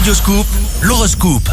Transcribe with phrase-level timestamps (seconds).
[0.00, 0.46] Radioscoop,
[0.80, 1.50] l'horoscope.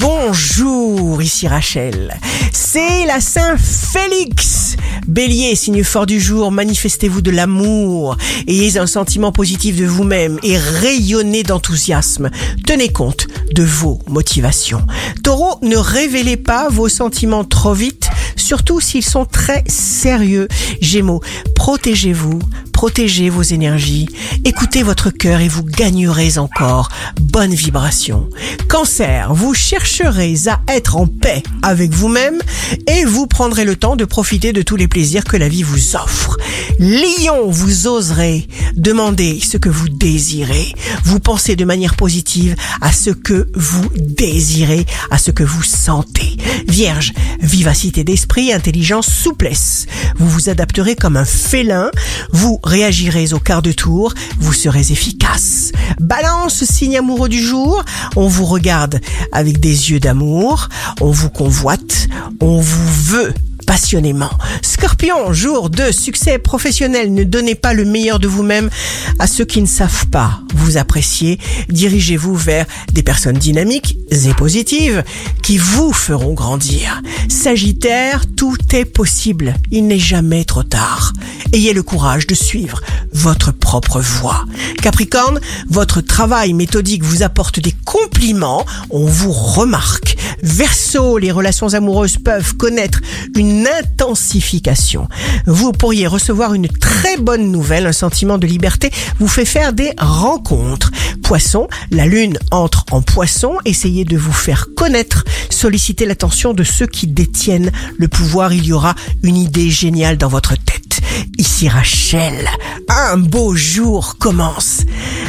[0.00, 2.18] Bonjour, ici Rachel.
[2.52, 4.74] C'est la Saint-Félix.
[5.06, 8.16] Bélier, signe fort du jour, manifestez-vous de l'amour,
[8.48, 12.30] ayez un sentiment positif de vous-même et rayonnez d'enthousiasme.
[12.66, 14.84] Tenez compte de vos motivations.
[15.22, 20.48] Taureau, ne révélez pas vos sentiments trop vite, surtout s'ils sont très sérieux.
[20.80, 21.20] Gémeaux,
[21.54, 22.40] protégez-vous,
[22.78, 24.06] protégez vos énergies,
[24.44, 26.90] écoutez votre cœur et vous gagnerez encore.
[27.20, 28.30] Bonne vibration.
[28.68, 32.40] Cancer, vous chercherez à être en paix avec vous-même
[32.86, 35.96] et vous prendrez le temps de profiter de tous les plaisirs que la vie vous
[35.96, 36.36] offre.
[36.78, 40.72] Lion, vous oserez demander ce que vous désirez.
[41.02, 46.36] Vous pensez de manière positive à ce que vous désirez, à ce que vous sentez.
[46.68, 49.86] Vierge, vivacité d'esprit, intelligence, souplesse.
[50.16, 51.90] Vous vous adapterez comme un félin,
[52.32, 55.72] vous réagirez au quart de tour, vous serez efficace.
[55.98, 57.82] Balance, signe amoureux du jour,
[58.14, 59.00] on vous regarde
[59.32, 60.68] avec des yeux d'amour,
[61.00, 62.08] on vous convoite,
[62.40, 63.34] on vous veut
[63.66, 64.30] passionnément.
[64.62, 68.70] Scorpion, jour de succès professionnel, ne donnez pas le meilleur de vous-même
[69.18, 71.38] à ceux qui ne savent pas vous apprécier.
[71.68, 75.04] Dirigez-vous vers des personnes dynamiques et positives
[75.42, 77.02] qui vous feront grandir.
[77.28, 79.54] Sagittaire, tout est possible.
[79.70, 81.12] Il n'est jamais trop tard.
[81.52, 82.82] Ayez le courage de suivre
[83.14, 84.44] votre propre voie.
[84.82, 85.40] Capricorne,
[85.70, 90.17] votre travail méthodique vous apporte des compliments, on vous remarque.
[90.42, 93.00] Verseau, les relations amoureuses peuvent connaître
[93.36, 95.08] une intensification.
[95.46, 99.92] Vous pourriez recevoir une très bonne nouvelle, un sentiment de liberté vous fait faire des
[99.98, 100.90] rencontres.
[101.22, 106.86] Poisson, la lune entre en poisson, essayez de vous faire connaître, sollicitez l'attention de ceux
[106.86, 111.00] qui détiennent le pouvoir, il y aura une idée géniale dans votre tête.
[111.36, 112.48] Ici Rachel,
[112.88, 114.82] un beau jour commence.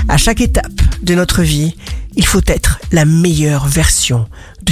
[0.08, 1.76] À chaque étape de notre vie,
[2.16, 4.28] il faut être la meilleure version
[4.64, 4.72] de